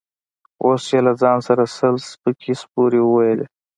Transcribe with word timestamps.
اوس 0.63 0.83
يې 0.93 0.99
له 1.07 1.13
ځان 1.21 1.37
سره 1.47 1.63
سل 1.77 1.95
سپکې 2.09 2.53
سپورې 2.61 2.99
وويلې. 3.03 3.45